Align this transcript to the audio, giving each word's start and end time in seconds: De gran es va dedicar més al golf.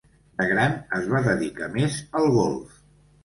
De 0.41 0.45
gran 0.51 0.71
es 0.99 1.03
va 1.11 1.21
dedicar 1.27 1.69
més 1.75 1.97
al 2.21 2.27
golf. 2.39 2.81